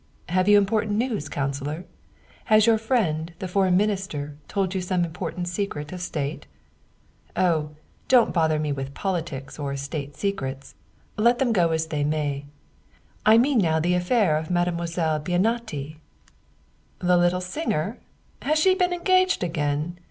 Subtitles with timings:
[0.35, 1.85] "Have you important news, councilor?
[2.45, 6.47] Has your friend, the foreign minister, told you some important secret of state?""
[7.45, 7.75] Oh,
[8.07, 10.73] don't bother me with politics or state secrets;
[11.17, 12.45] let them go as they may.
[13.27, 15.97] I mean now the affair of Made moiselle Bianetti.""
[16.97, 17.99] The little singer?
[18.41, 19.99] Has she been engaged again?